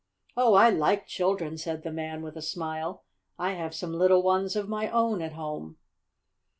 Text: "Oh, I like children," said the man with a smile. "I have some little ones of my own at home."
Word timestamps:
"Oh, 0.35 0.55
I 0.55 0.71
like 0.71 1.05
children," 1.05 1.59
said 1.59 1.83
the 1.83 1.91
man 1.91 2.23
with 2.23 2.35
a 2.35 2.41
smile. 2.41 3.03
"I 3.37 3.51
have 3.51 3.75
some 3.75 3.93
little 3.93 4.23
ones 4.23 4.55
of 4.55 4.67
my 4.67 4.89
own 4.89 5.21
at 5.21 5.33
home." 5.33 5.77